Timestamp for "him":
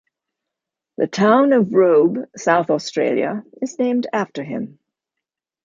4.43-4.79